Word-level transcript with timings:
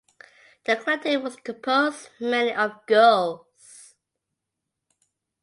The 0.65 0.77
collective 0.77 1.21
was 1.21 1.35
composed 1.35 2.09
mainly 2.19 2.55
of 2.55 2.83
girls. 2.87 3.93